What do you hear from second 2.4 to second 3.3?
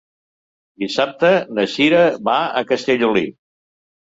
a Castellolí.